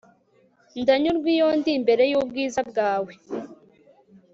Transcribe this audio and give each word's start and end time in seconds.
ndanyurwa 0.81 1.27
iyo 1.35 1.47
ndi 1.59 1.71
imbere 1.77 2.03
y'ubwiza 2.11 2.59
bwawe 2.69 3.13